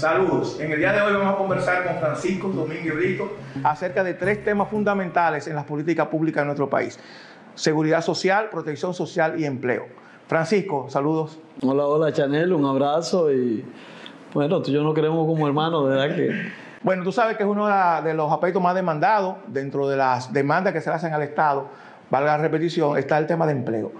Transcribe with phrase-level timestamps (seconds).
[0.00, 0.58] Saludos.
[0.58, 4.42] En el día de hoy vamos a conversar con Francisco Domínguez Brito acerca de tres
[4.42, 6.98] temas fundamentales en las políticas públicas de nuestro país.
[7.54, 9.88] Seguridad social, protección social y empleo.
[10.26, 11.38] Francisco, saludos.
[11.60, 13.62] Hola, hola Chanel, un abrazo y
[14.32, 16.16] bueno, tú y yo nos queremos como hermanos, ¿verdad?
[16.16, 16.50] Que...
[16.82, 17.66] Bueno, tú sabes que es uno
[18.02, 21.68] de los aspectos más demandados dentro de las demandas que se le hacen al Estado,
[22.08, 23.92] valga la repetición, está el tema de empleo.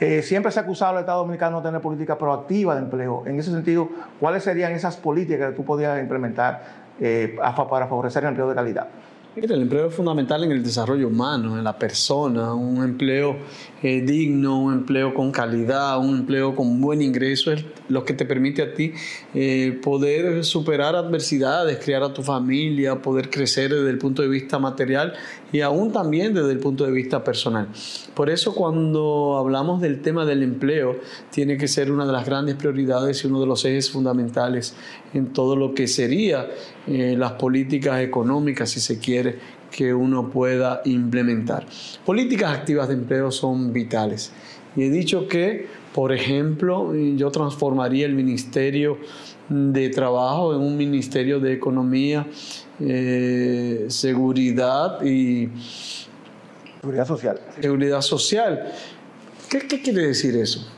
[0.00, 3.24] Eh, siempre se ha acusado al Estado Dominicano de tener política proactiva de empleo.
[3.26, 3.88] En ese sentido,
[4.20, 6.62] ¿cuáles serían esas políticas que tú podías implementar
[7.00, 8.88] eh, para favorecer el empleo de calidad?
[9.36, 13.36] el empleo es fundamental en el desarrollo humano, en la persona, un empleo
[13.82, 18.24] eh, digno, un empleo con calidad, un empleo con buen ingreso es lo que te
[18.24, 18.92] permite a ti
[19.34, 24.58] eh, poder superar adversidades, criar a tu familia, poder crecer desde el punto de vista
[24.58, 25.14] material
[25.52, 27.68] y aún también desde el punto de vista personal.
[28.14, 30.96] Por eso cuando hablamos del tema del empleo,
[31.30, 34.74] tiene que ser una de las grandes prioridades y uno de los ejes fundamentales
[35.14, 36.48] en todo lo que sería
[36.86, 39.38] eh, las políticas económicas, si se quiere,
[39.70, 41.66] que uno pueda implementar.
[42.04, 44.32] Políticas activas de empleo son vitales.
[44.76, 48.98] Y he dicho que, por ejemplo, yo transformaría el Ministerio
[49.48, 52.26] de Trabajo en un Ministerio de Economía,
[52.80, 55.48] eh, Seguridad y...
[56.80, 57.40] Seguridad Social.
[57.60, 58.72] Seguridad Social.
[59.48, 60.77] ¿Qué, qué quiere decir eso?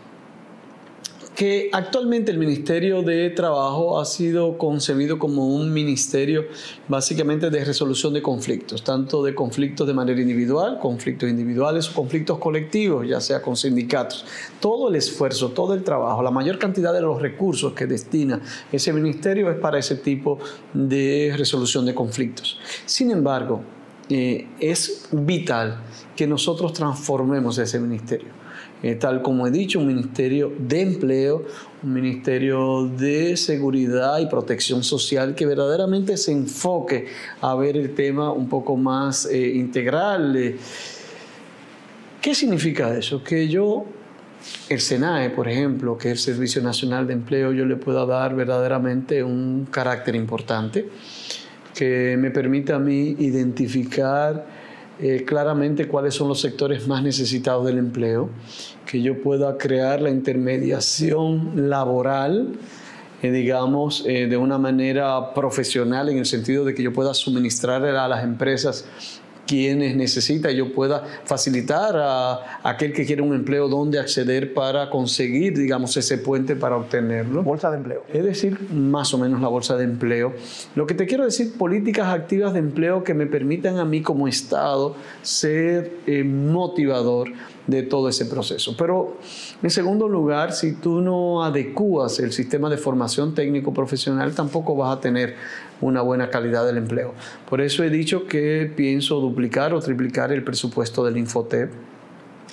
[1.40, 6.44] Que actualmente el Ministerio de Trabajo ha sido concebido como un ministerio
[6.86, 12.36] básicamente de resolución de conflictos, tanto de conflictos de manera individual, conflictos individuales o conflictos
[12.36, 14.26] colectivos, ya sea con sindicatos.
[14.60, 18.92] Todo el esfuerzo, todo el trabajo, la mayor cantidad de los recursos que destina ese
[18.92, 20.38] ministerio es para ese tipo
[20.74, 22.58] de resolución de conflictos.
[22.84, 23.62] Sin embargo,
[24.10, 28.39] eh, es vital que nosotros transformemos ese ministerio.
[28.82, 31.44] Eh, tal como he dicho, un ministerio de empleo,
[31.82, 37.06] un ministerio de seguridad y protección social que verdaderamente se enfoque
[37.42, 40.56] a ver el tema un poco más eh, integral.
[42.22, 43.22] ¿Qué significa eso?
[43.22, 43.84] Que yo,
[44.70, 48.34] el SENAE, por ejemplo, que es el Servicio Nacional de Empleo, yo le pueda dar
[48.34, 50.88] verdaderamente un carácter importante
[51.74, 54.59] que me permita a mí identificar
[55.02, 58.28] eh, claramente cuáles son los sectores más necesitados del empleo,
[58.84, 62.58] que yo pueda crear la intermediación laboral,
[63.22, 67.82] eh, digamos, eh, de una manera profesional, en el sentido de que yo pueda suministrar
[67.84, 68.84] a las empresas
[69.50, 75.58] quienes necesita, yo pueda facilitar a, aquel que quiere un empleo donde acceder para conseguir,
[75.58, 77.42] digamos, ese puente para obtenerlo.
[77.42, 78.04] Bolsa de empleo.
[78.12, 80.34] Es decir, más o menos la bolsa de empleo.
[80.76, 84.28] Lo que te quiero decir, políticas activas de empleo que me permitan a mí como
[84.28, 87.32] Estado ser eh, motivador
[87.66, 88.76] de todo ese proceso.
[88.78, 89.16] Pero
[89.62, 94.96] en segundo lugar, si tú no adecuas el sistema de formación técnico profesional, tampoco vas
[94.96, 95.34] a tener
[95.80, 97.14] una buena calidad del empleo.
[97.48, 101.70] Por eso he dicho que pienso duplicar o triplicar el presupuesto del Infotep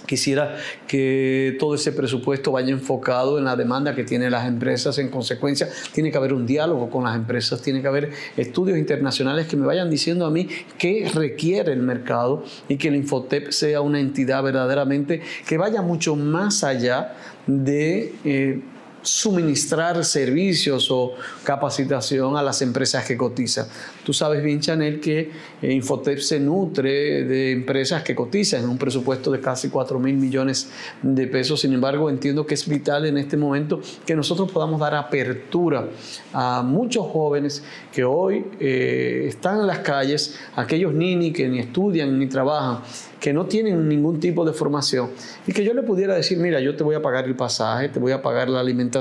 [0.07, 0.55] Quisiera
[0.87, 4.97] que todo ese presupuesto vaya enfocado en la demanda que tienen las empresas.
[4.99, 9.47] En consecuencia, tiene que haber un diálogo con las empresas, tiene que haber estudios internacionales
[9.47, 13.81] que me vayan diciendo a mí qué requiere el mercado y que el Infotep sea
[13.81, 17.13] una entidad verdaderamente que vaya mucho más allá
[17.45, 18.13] de...
[18.23, 18.61] Eh,
[19.07, 21.13] suministrar servicios o
[21.43, 23.65] capacitación a las empresas que cotizan.
[24.03, 25.31] Tú sabes bien, Chanel, que
[25.61, 30.17] eh, Infotep se nutre de empresas que cotizan en un presupuesto de casi 4 mil
[30.17, 30.69] millones
[31.01, 31.61] de pesos.
[31.61, 35.87] Sin embargo, entiendo que es vital en este momento que nosotros podamos dar apertura
[36.33, 37.63] a muchos jóvenes
[37.93, 42.81] que hoy eh, están en las calles, aquellos nini que ni estudian ni trabajan
[43.19, 45.09] que no tienen ningún tipo de formación
[45.45, 47.99] y que yo le pudiera decir, mira, yo te voy a pagar el pasaje, te
[47.99, 48.96] voy a pagar la alimentación,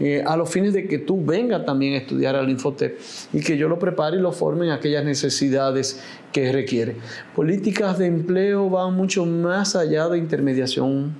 [0.00, 2.98] eh, a los fines de que tú vengas también a estudiar al Infotep
[3.32, 6.00] y que yo lo prepare y lo forme en aquellas necesidades
[6.32, 6.96] que requiere.
[7.34, 11.14] Políticas de empleo van mucho más allá de intermediación,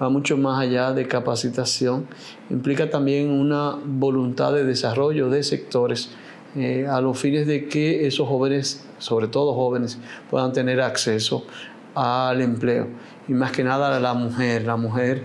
[0.00, 2.06] va mucho más allá de capacitación,
[2.50, 6.10] implica también una voluntad de desarrollo de sectores
[6.54, 9.98] eh, a los fines de que esos jóvenes, sobre todo jóvenes,
[10.30, 11.46] puedan tener acceso
[11.94, 12.88] al empleo.
[13.28, 15.22] Y más que nada la mujer, la mujer,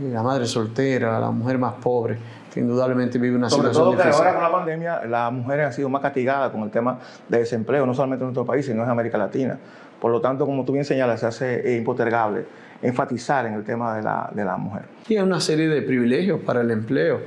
[0.00, 2.18] la madre soltera, la mujer más pobre,
[2.52, 5.72] que indudablemente vive una Sobre situación todo que ahora con la pandemia las mujeres han
[5.72, 6.98] sido más castigadas con el tema
[7.28, 9.58] de desempleo, no solamente en nuestro país, sino en América Latina.
[10.00, 12.46] Por lo tanto, como tú bien señalas, se hace impostergable
[12.82, 14.82] enfatizar en el tema de la, de la mujer.
[15.08, 17.20] Y hay una serie de privilegios para el empleo.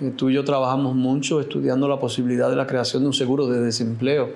[0.00, 3.46] Eh, tú y yo trabajamos mucho estudiando la posibilidad de la creación de un seguro
[3.46, 4.30] de desempleo,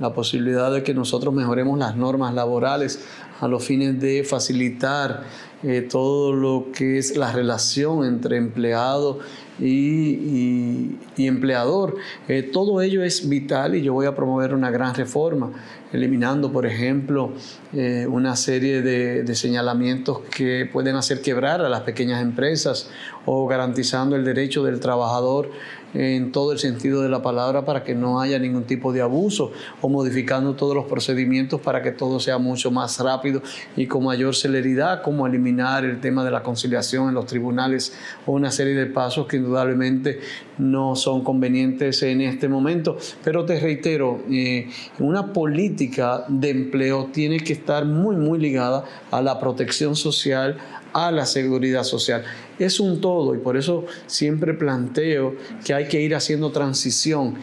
[0.00, 3.04] la posibilidad de que nosotros mejoremos las normas laborales
[3.40, 5.22] a los fines de facilitar
[5.66, 9.20] eh, todo lo que es la relación entre empleado
[9.58, 11.96] y, empleador.
[12.28, 15.52] Eh, todo ello es vital y yo voy a promover una gran reforma,
[15.92, 17.32] eliminando, por ejemplo,
[17.72, 22.90] eh, una serie de, señalamientos que pueden hacer quebrar a las pequeñas empresas
[23.26, 25.50] o garantizando el derecho del trabajador
[25.94, 29.52] en todo el sentido de la palabra para que no haya ningún tipo de abuso
[29.80, 33.42] o modificando todos los procedimientos para que todo sea mucho más rápido
[33.76, 37.94] y con mayor celeridad, como eliminar el tema de la conciliación en los tribunales
[38.26, 40.20] o una serie de pasos que indudablemente
[40.58, 42.96] no son convenientes en este momento.
[43.22, 44.68] Pero te reitero, eh,
[44.98, 50.56] una política de empleo tiene que estar muy, muy ligada a la protección social,
[50.92, 52.24] a la seguridad social.
[52.58, 57.34] Es un todo y por eso siempre planteo que hay que ir haciendo transición.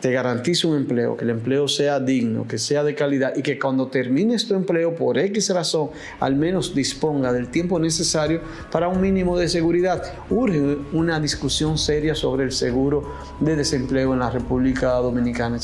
[0.00, 3.58] Te garantizo un empleo, que el empleo sea digno, que sea de calidad y que
[3.58, 5.90] cuando termines tu empleo, por X razón,
[6.20, 8.40] al menos disponga del tiempo necesario
[8.70, 10.00] para un mínimo de seguridad.
[10.30, 15.58] Urge una discusión seria sobre el seguro de desempleo en la República Dominicana.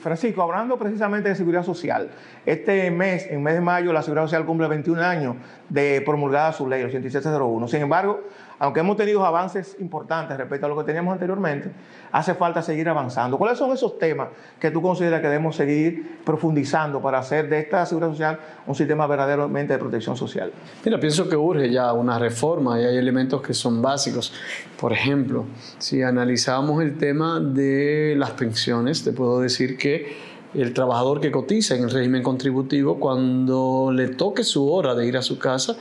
[0.00, 2.10] Francisco, hablando precisamente de seguridad social,
[2.46, 5.36] este mes, en mes de mayo, la Seguridad Social cumple 21 años
[5.68, 7.68] de promulgada su ley, 8701.
[7.68, 8.22] Sin embargo,
[8.60, 11.72] aunque hemos tenido avances importantes respecto a lo que teníamos anteriormente,
[12.12, 13.38] hace falta seguir avanzando.
[13.38, 14.28] ¿Cuáles son esos temas
[14.60, 19.06] que tú consideras que debemos seguir profundizando para hacer de esta seguridad social un sistema
[19.06, 20.52] verdaderamente de protección social?
[20.84, 24.34] Mira, pienso que urge ya una reforma y hay elementos que son básicos.
[24.78, 25.46] Por ejemplo,
[25.78, 31.76] si analizamos el tema de las pensiones, te puedo decir que el trabajador que cotiza
[31.76, 35.76] en el régimen contributivo, cuando le toque su hora de ir a su casa,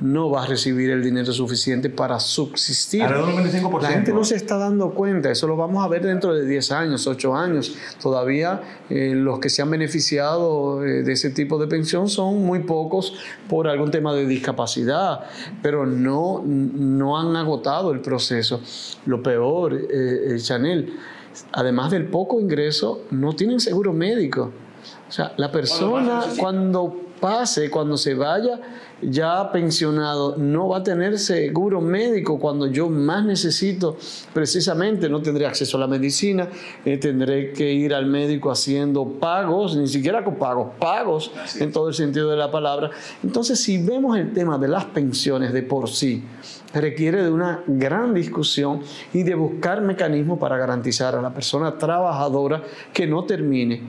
[0.00, 3.02] no va a recibir el dinero suficiente para subsistir.
[3.02, 6.72] La gente no se está dando cuenta, eso lo vamos a ver dentro de 10
[6.72, 7.76] años, 8 años.
[8.02, 8.60] Todavía
[8.90, 13.14] eh, los que se han beneficiado eh, de ese tipo de pensión son muy pocos
[13.48, 15.20] por algún tema de discapacidad,
[15.62, 18.60] pero no, no han agotado el proceso.
[19.06, 20.94] Lo peor, eh, Chanel,
[21.52, 24.52] además del poco ingreso, no tienen seguro médico.
[25.08, 28.60] O sea, la persona cuando pase, cuando se vaya
[29.00, 33.96] ya pensionado, no va a tener seguro médico cuando yo más necesito,
[34.34, 36.50] precisamente no tendré acceso a la medicina,
[36.84, 41.88] eh, tendré que ir al médico haciendo pagos, ni siquiera con pagos, pagos en todo
[41.88, 42.90] el sentido de la palabra.
[43.22, 46.22] Entonces, si vemos el tema de las pensiones de por sí,
[46.74, 48.82] requiere de una gran discusión
[49.14, 52.62] y de buscar mecanismos para garantizar a la persona trabajadora
[52.92, 53.80] que no termine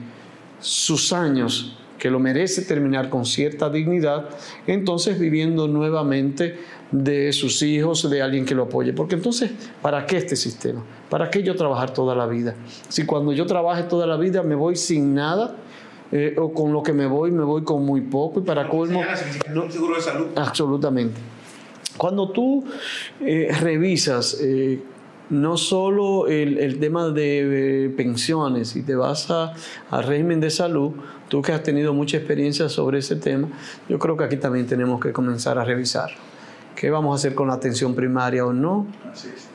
[0.58, 4.28] sus años que lo merece terminar con cierta dignidad,
[4.66, 6.56] entonces viviendo nuevamente
[6.92, 8.92] de sus hijos, de alguien que lo apoye.
[8.92, 9.50] Porque entonces,
[9.82, 10.82] ¿para qué este sistema?
[11.10, 12.54] ¿Para qué yo trabajar toda la vida?
[12.88, 15.56] Si cuando yo trabaje toda la vida me voy sin nada,
[16.12, 19.02] eh, o con lo que me voy, me voy con muy poco y para colmo...
[19.52, 20.26] No, seguro de salud.
[20.36, 21.20] Absolutamente.
[21.96, 22.64] Cuando tú
[23.20, 24.80] eh, revisas eh,
[25.30, 30.92] no solo el, tema de pensiones y te vas al régimen de salud,
[31.28, 33.48] tú que has tenido mucha experiencia sobre ese tema,
[33.88, 36.10] yo creo que aquí también tenemos que comenzar a revisar.
[36.76, 38.86] ¿Qué vamos a hacer con la atención primaria o no?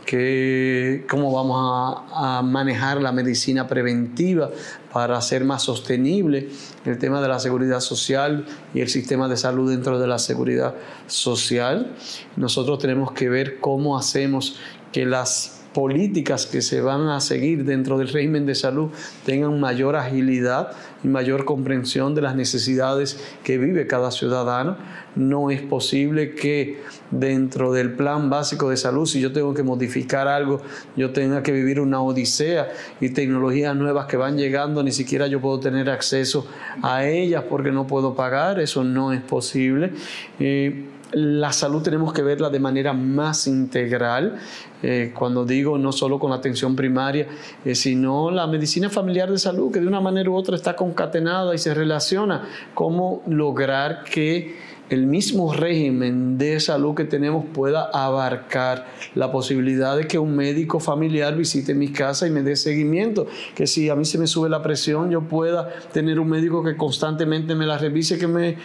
[0.07, 4.49] ¿Qué, ¿Cómo vamos a, a, manejar la medicina preventiva
[4.91, 6.49] para hacer más sostenible
[6.83, 10.73] el tema de la seguridad social y el sistema de salud dentro de la seguridad
[11.05, 11.93] social?
[12.37, 14.57] Nosotros tenemos que ver cómo hacemos
[14.91, 18.89] que las políticas que se van a seguir dentro del régimen de salud
[19.25, 20.71] tengan mayor agilidad
[21.03, 24.77] y mayor comprensión de las necesidades que vive cada ciudadano.
[25.15, 30.27] No es posible que dentro del plan básico de salud, si yo tengo que modificar
[30.27, 30.61] algo,
[30.95, 35.41] yo tenga que vivir una odisea y tecnologías nuevas que van llegando, ni siquiera yo
[35.41, 36.47] puedo tener acceso
[36.81, 39.93] a ellas porque no puedo pagar, eso no es posible.
[40.39, 44.37] Eh, la salud tenemos que verla de manera más integral.
[44.83, 47.27] Eh, cuando digo no solo con atención primaria,
[47.63, 51.53] eh, sino la medicina familiar de salud, que de una manera u otra está concatenada
[51.53, 52.47] y se relaciona.
[52.73, 54.55] Cómo lograr que
[54.91, 60.81] el mismo régimen de salud que tenemos pueda abarcar la posibilidad de que un médico
[60.81, 63.25] familiar visite mi casa y me dé seguimiento,
[63.55, 66.75] que si a mí se me sube la presión, yo pueda tener un médico que
[66.75, 68.57] constantemente me la revise, que me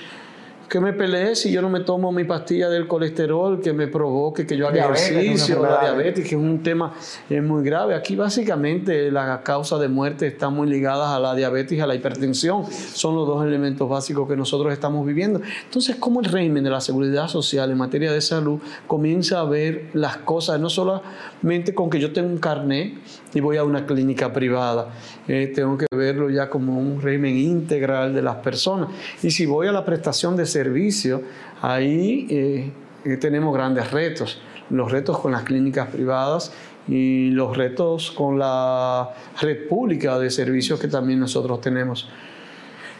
[0.68, 4.46] que me pelee si yo no me tomo mi pastilla del colesterol que me provoque
[4.46, 6.92] que yo haga ejercicio, la diabetes, que es un tema
[7.28, 7.94] es muy grave.
[7.94, 11.94] Aquí básicamente las causas de muerte están muy ligadas a la diabetes y a la
[11.94, 12.64] hipertensión.
[12.70, 15.40] Son los dos elementos básicos que nosotros estamos viviendo.
[15.64, 19.90] Entonces, ¿cómo el régimen de la seguridad social en materia de salud comienza a ver
[19.92, 22.94] las cosas, no solamente con que yo tengo un carnet
[23.34, 24.88] y voy a una clínica privada,
[25.28, 28.90] eh, tengo que verlo ya como un régimen integral de las personas.
[29.22, 31.22] Y si voy a la prestación de servicio,
[31.62, 32.70] ahí eh,
[33.04, 34.40] eh, tenemos grandes retos.
[34.70, 36.52] Los retos con las clínicas privadas
[36.88, 42.08] y los retos con la red pública de servicios que también nosotros tenemos.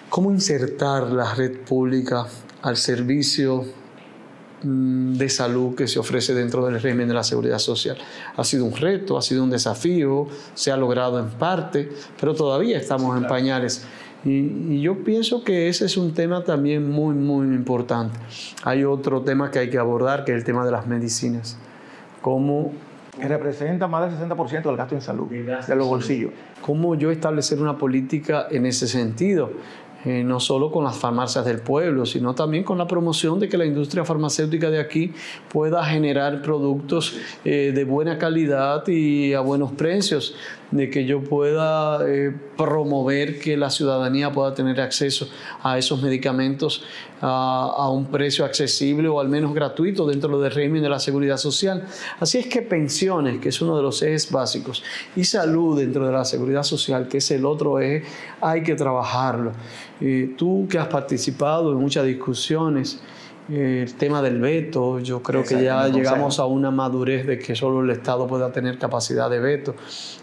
[0.09, 2.27] ¿Cómo insertar la red pública
[2.63, 3.65] al servicio
[4.63, 7.97] de salud que se ofrece dentro del régimen de la seguridad social.
[8.37, 12.79] Ha sido un reto, ha sido un desafío, se ha logrado en parte, pero todavía
[12.79, 13.87] estamos en pañales.
[14.25, 18.19] Y, yo pienso que ese es un tema también muy, muy importante.
[18.65, 21.57] Hay otro tema que hay que abordar, que es el tema de las medicinas.
[22.23, 22.73] Cómo
[23.21, 26.33] que representa más del 60% del gasto en salud, de los bolsillos.
[26.61, 29.53] ¿Cómo yo establecer una política en ese sentido?
[30.07, 33.59] Eh, no solo con las farmacias del pueblo, sino también con la promoción de que
[33.59, 35.13] la industria farmacéutica de aquí
[35.49, 40.37] pueda generar productos eh, de buena calidad y a buenos precios
[40.71, 45.29] de que yo pueda eh, promover que la ciudadanía pueda tener acceso
[45.63, 46.85] a esos medicamentos
[47.21, 51.87] a, un precio accesible o al menos gratuito dentro del régimen de la seguridad social.
[52.21, 54.83] Así es que pensiones, que es uno de los ejes básicos,
[55.15, 58.05] y salud dentro de la seguridad social, que es el otro eje,
[58.41, 59.53] hay que trabajarlo.
[60.01, 63.01] Eh, tú que has participado en muchas discusiones,
[63.49, 67.83] el tema del veto, yo creo que ya llegamos a una madurez de que solo
[67.83, 69.75] el Estado pueda tener capacidad de veto.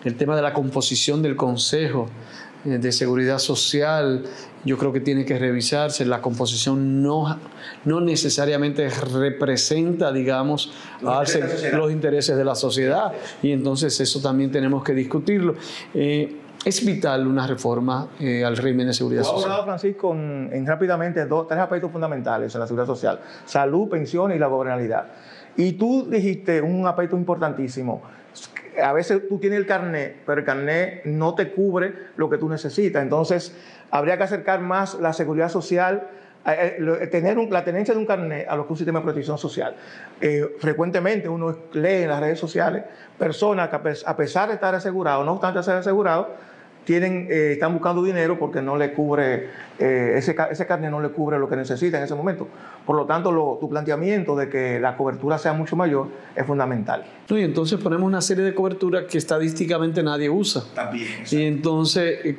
[0.04, 2.08] El tema de la composición del Consejo
[2.66, 4.24] eh, de Seguridad Social,
[4.66, 6.06] yo creo que tiene que revisarse.
[6.06, 7.40] La composición no,
[7.86, 13.14] no necesariamente representa, digamos, los intereses de la sociedad.
[13.42, 15.56] Y entonces eso también tenemos que discutirlo.
[15.94, 19.44] Eh, es vital una reforma eh, al régimen de seguridad social.
[19.44, 24.40] hablado, Francisco, en, rápidamente dos, tres aspectos fundamentales en la seguridad social: salud, pensiones y
[24.40, 25.08] la gobernabilidad.
[25.58, 28.02] Y tú dijiste un aspecto importantísimo.
[28.82, 32.50] A veces tú tienes el carnet, pero el carnet no te cubre lo que tú
[32.50, 33.04] necesitas.
[33.04, 33.56] Entonces,
[33.92, 36.08] habría que acercar más la seguridad social
[36.46, 39.04] eh, eh, tener la tenencia de un carnet a lo que es un sistema de
[39.04, 39.76] protección social.
[40.60, 42.84] frecuentemente uno lee en las redes sociales
[43.18, 46.28] personas que a pesar de estar asegurados, no obstante ser asegurados,
[46.86, 49.50] tienen, eh, están buscando dinero porque no le cubre,
[49.80, 52.48] eh, ese, ese carne no le cubre lo que necesita en ese momento.
[52.86, 57.06] Por lo tanto, tu planteamiento de que la cobertura sea mucho mayor es fundamental.
[57.30, 60.64] y entonces ponemos una serie de coberturas que estadísticamente nadie usa.
[60.76, 61.08] También.
[61.32, 62.38] Y entonces, eh,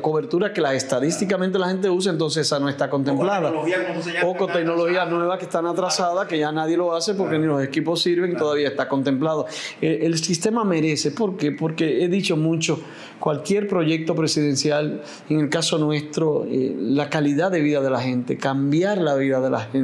[0.00, 3.52] cobertura que la, estadísticamente la gente usa, entonces esa no está contemplada.
[4.24, 7.62] O con tecnologías nuevas que están atrasadas, que ya nadie lo hace porque ni los
[7.62, 9.46] equipos sirven, y todavía está contemplado.
[9.80, 11.52] el sistema merece, ¿por qué?
[11.52, 12.80] Porque he dicho mucho,
[13.22, 18.36] cualquier proyecto presidencial, en el caso nuestro, eh, la calidad de vida de la gente,
[18.36, 19.81] cambiar la vida de la gente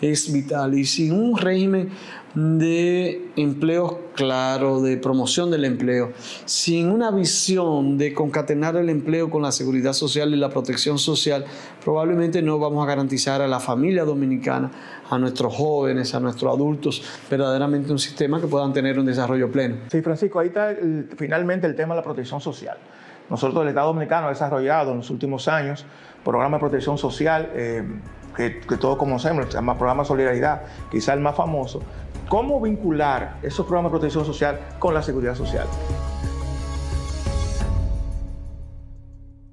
[0.00, 0.78] es vital.
[0.78, 1.90] Y sin un régimen
[2.36, 6.12] de empleo claro, de promoción del empleo,
[6.44, 11.46] sin una visión de concatenar el empleo con la seguridad social y la protección social,
[11.82, 14.70] probablemente no vamos a garantizar a la familia dominicana,
[15.08, 19.76] a nuestros jóvenes, a nuestros adultos, verdaderamente un sistema que puedan tener un desarrollo pleno.
[19.90, 20.74] Sí, Francisco, ahí está
[21.16, 22.76] finalmente el tema de la protección social.
[23.30, 25.84] Nosotros, el Estado Dominicano, ha desarrollado en los últimos años
[26.22, 27.82] programas de protección social eh,
[28.36, 31.82] que, que, todos conocemos, llama Programa Solidaridad, quizá el más famoso,
[32.28, 35.64] ¿Cómo vincular esos programas de protección social con la seguridad social?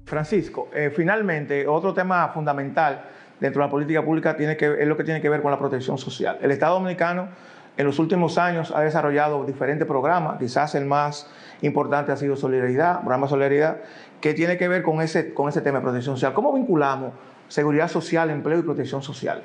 [0.04, 3.04] Francisco, eh, finalmente, otro tema fundamental
[3.38, 5.58] dentro de la política pública tiene que, es lo que tiene que ver con la
[5.58, 6.36] protección social.
[6.42, 7.28] El Estado Dominicano
[7.76, 11.30] en los últimos años ha desarrollado diferentes programas, quizás el más
[11.62, 13.78] importante ha sido Solidaridad, programa Solidaridad,
[14.20, 16.34] que tiene que ver con ese, con ese tema de protección social.
[16.34, 17.12] ¿Cómo vinculamos
[17.48, 19.42] seguridad social, empleo y protección social?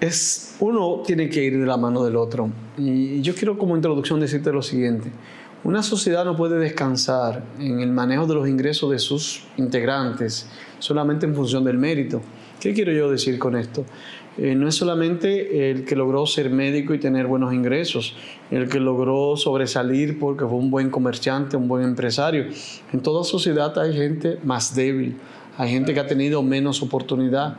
[0.00, 2.50] es uno tiene que ir de la mano del otro.
[2.76, 5.10] Y yo quiero como introducción decirte lo siguiente.
[5.64, 10.48] Una sociedad no puede descansar en el manejo de los ingresos de sus integrantes
[10.78, 12.22] solamente en función del mérito.
[12.60, 13.84] ¿Qué quiero yo decir con esto?
[14.36, 18.14] Eh, no es solamente el que logró ser médico y tener buenos ingresos,
[18.52, 22.46] el que logró sobresalir porque fue un buen comerciante, un buen empresario.
[22.92, 25.16] En toda sociedad hay gente más débil,
[25.58, 27.58] hay gente que ha tenido menos oportunidad,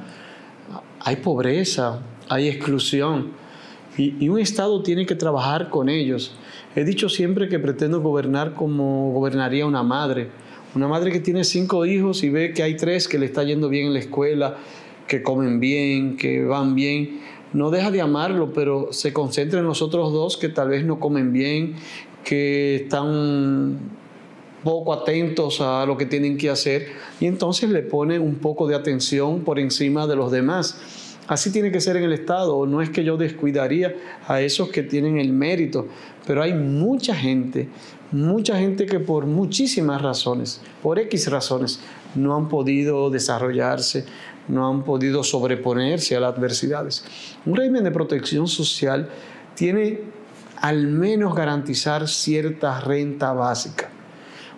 [1.02, 3.38] hay pobreza, hay exclusión
[4.00, 6.34] y, un Estado tiene que trabajar con ellos.
[6.76, 10.30] He dicho siempre que pretendo gobernar como gobernaría una madre.
[10.74, 13.68] Una madre que tiene cinco hijos y ve que hay tres que le está yendo
[13.68, 14.58] bien en la escuela,
[15.08, 17.20] que comen bien, que van bien.
[17.52, 21.00] No deja de amarlo, pero se concentra en los otros dos que tal vez no
[21.00, 21.76] comen bien,
[22.24, 23.99] que están
[24.64, 26.88] poco atentos a lo que tienen que hacer
[27.20, 30.80] y entonces le pone un poco de atención por encima de los demás
[31.30, 32.66] Así tiene que ser en el Estado.
[32.66, 33.96] No es que yo descuidaría
[34.28, 35.88] a esos que tienen el mérito,
[36.26, 37.70] pero hay mucha gente,
[38.12, 41.82] mucha gente que por muchísimas razones, por X razones,
[42.16, 44.06] no han podido desarrollarse,
[44.48, 47.06] no han podido sobreponerse a las adversidades.
[47.46, 49.08] Un régimen de protección social
[49.54, 50.02] tiene
[50.60, 53.89] al menos garantizar cierta renta básica.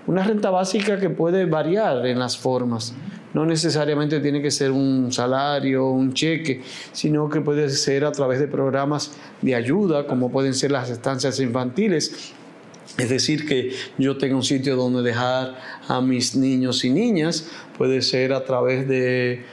[0.08, 2.93] Una renta básica que puede variar en las formas.
[3.34, 8.39] No necesariamente tiene que ser un salario, un cheque, sino que puede ser a través
[8.39, 12.34] de programas de ayuda, como pueden ser las estancias infantiles,
[12.98, 15.55] es decir, que yo tenga un sitio donde dejar
[15.88, 19.43] a mis niños y niñas, puede ser a través de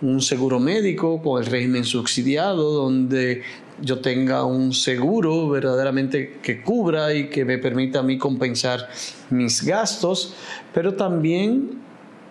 [0.00, 3.42] un seguro médico con el régimen subsidiado, donde
[3.80, 8.88] yo tenga un seguro verdaderamente que cubra y que me permita a mí compensar
[9.30, 10.34] mis gastos,
[10.72, 11.82] pero también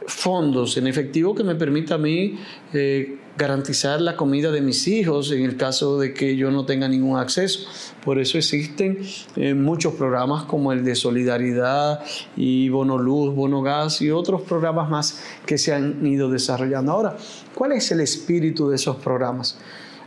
[0.06, 2.38] fondos en efectivo que me permita a mí
[2.74, 6.88] eh, garantizar la comida de mis hijos en el caso de que yo no tenga
[6.88, 7.68] ningún acceso.
[8.04, 9.00] Por eso existen
[9.36, 12.04] eh, muchos programas como el de solidaridad
[12.36, 16.92] y bono luz, bono gas y otros programas más que se han ido desarrollando.
[16.92, 17.18] Ahora,
[17.56, 19.58] ¿cuál es el espíritu de esos programas?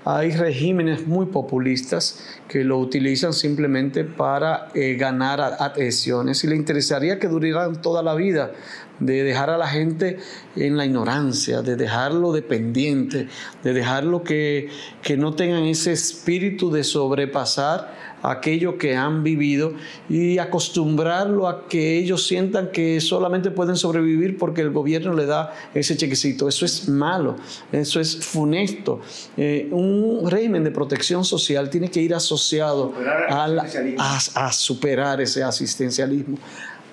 [0.08, 7.18] Hay regímenes muy populistas que lo utilizan simplemente para eh, ganar adhesiones y le interesaría
[7.18, 8.52] que duraran toda la vida,
[9.00, 10.18] de dejar a la gente
[10.54, 13.26] en la ignorancia, de dejarlo dependiente,
[13.64, 14.68] de dejarlo que,
[15.02, 17.92] que no tengan ese espíritu de sobrepasar
[18.30, 19.72] aquello que han vivido
[20.08, 25.54] y acostumbrarlo a que ellos sientan que solamente pueden sobrevivir porque el gobierno le da
[25.74, 26.48] ese chequecito.
[26.48, 27.36] Eso es malo,
[27.72, 29.00] eso es funesto.
[29.36, 32.92] Eh, un régimen de protección social tiene que ir asociado
[33.28, 36.38] a superar ese asistencialismo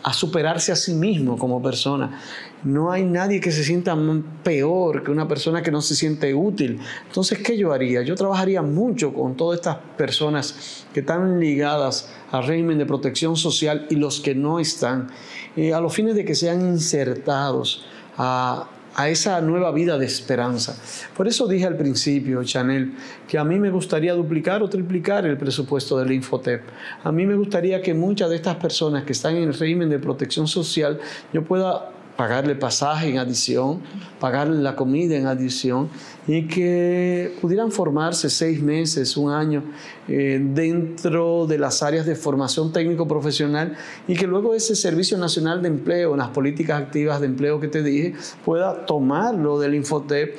[0.03, 2.19] a superarse a sí mismo como persona.
[2.63, 3.97] No hay nadie que se sienta
[4.43, 6.79] peor que una persona que no se siente útil.
[7.07, 8.01] Entonces, ¿qué yo haría?
[8.03, 13.87] Yo trabajaría mucho con todas estas personas que están ligadas al régimen de protección social
[13.89, 15.09] y los que no están,
[15.55, 17.85] eh, a los fines de que sean insertados
[18.17, 20.75] a, a esa nueva vida de esperanza.
[21.15, 22.93] Por eso dije al principio, Chanel,
[23.27, 26.61] que a mí me gustaría duplicar o triplicar el presupuesto del Infotep.
[27.03, 29.99] A mí me gustaría que muchas de estas personas que están en el régimen de
[29.99, 30.99] protección social,
[31.33, 33.81] yo pueda pagarle pasaje en adición,
[34.19, 35.89] pagarle la comida en adición
[36.27, 39.63] y que pudieran formarse seis meses, un año
[40.07, 43.75] eh, dentro de las áreas de formación técnico profesional
[44.07, 47.81] y que luego ese Servicio Nacional de Empleo, las políticas activas de empleo que te
[47.81, 48.13] dije,
[48.45, 50.37] pueda tomarlo del Infotep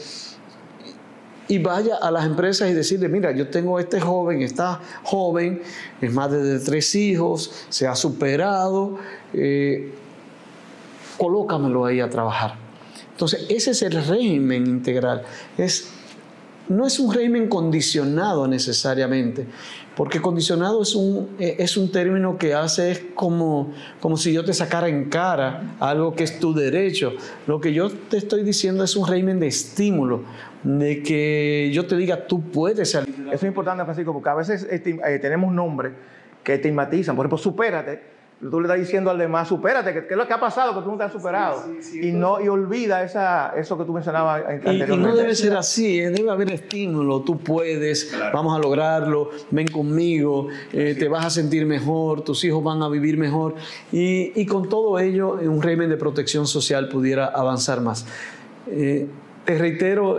[1.46, 5.60] y vaya a las empresas y decirle, mira, yo tengo este joven, está joven,
[6.00, 8.96] es madre de tres hijos, se ha superado.
[9.34, 9.92] Eh,
[11.16, 12.56] colócamelo ahí a trabajar.
[13.14, 15.22] Entonces, ese es el régimen integral.
[15.56, 15.88] Es,
[16.68, 19.46] no es un régimen condicionado necesariamente,
[19.94, 24.52] porque condicionado es un, eh, es un término que hace como, como si yo te
[24.52, 27.12] sacara en cara algo que es tu derecho.
[27.46, 30.22] Lo que yo te estoy diciendo es un régimen de estímulo,
[30.64, 33.14] de que yo te diga, tú puedes salir.
[33.26, 35.92] Eso es importante, Francisco, porque a veces eh, tenemos nombres
[36.42, 37.14] que estigmatizan.
[37.14, 40.40] Por ejemplo, supérate tú le estás diciendo al demás, supérate, ¿qué, es lo que ha
[40.40, 41.64] pasado que tú no te has superado?
[41.94, 44.94] y no y olvida esa, eso que tú mencionabas anteriormente.
[44.94, 46.10] Y, no debe ser así, ¿eh?
[46.10, 51.64] debe haber estímulo, tú puedes, vamos a lograrlo, ven conmigo, eh, te vas a sentir
[51.66, 53.54] mejor, tus hijos van a vivir mejor.
[53.92, 58.06] Y, y con todo ello, un régimen de protección social pudiera avanzar más.
[58.66, 59.06] Eh,
[59.44, 60.18] te reitero,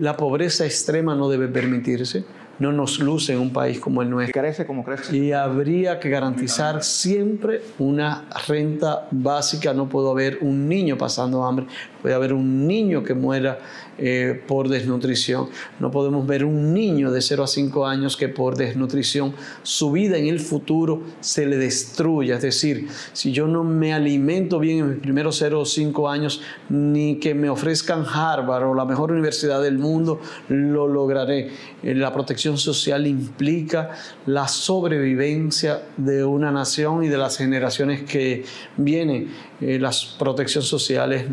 [0.00, 2.24] la pobreza extrema no debe permitirse
[2.58, 4.40] no nos luce en un país como el nuestro.
[4.40, 5.16] Crece como crece.
[5.16, 9.72] Y habría que garantizar siempre una renta básica.
[9.74, 11.66] No puede haber un niño pasando hambre,
[12.02, 13.58] puede haber un niño que muera
[13.96, 15.48] eh, por desnutrición.
[15.78, 20.16] No podemos ver un niño de 0 a 5 años que por desnutrición su vida
[20.16, 22.36] en el futuro se le destruya.
[22.36, 26.40] Es decir, si yo no me alimento bien en mis primeros 0 o 5 años,
[26.68, 31.50] ni que me ofrezcan Harvard o la mejor universidad del mundo, lo lograré.
[31.82, 33.90] Eh, la protección social implica
[34.26, 38.44] la sobrevivencia de una nación y de las generaciones que
[38.76, 39.28] vienen.
[39.60, 41.28] Eh, la protección social es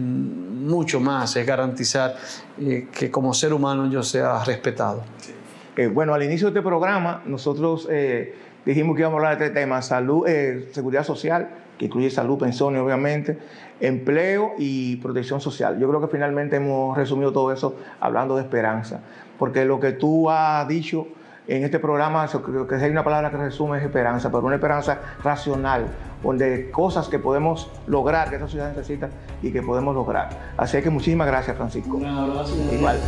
[0.62, 2.15] mucho más, es garantizar
[2.60, 5.04] eh, que como ser humano yo sea respetado.
[5.76, 9.45] Eh, bueno, al inicio de este programa nosotros eh, dijimos que íbamos a hablar de
[9.45, 10.28] este tema, salud,
[10.71, 13.38] seguridad social, que incluye salud, pensiones obviamente,
[13.80, 15.80] empleo y protección social.
[15.80, 19.02] Yo creo que finalmente hemos resumido todo eso hablando de esperanza,
[19.42, 21.08] porque lo que tú has dicho
[21.48, 25.00] en este programa, creo que hay una palabra que resume es esperanza, pero una esperanza
[25.24, 25.88] racional,
[26.22, 29.10] donde cosas que podemos lograr, que esta sociedad necesita
[29.42, 30.30] y que podemos lograr.
[30.58, 31.98] Así que muchísimas gracias, Francisco.
[31.98, 32.56] Un abrazo.
[32.72, 33.00] Igual.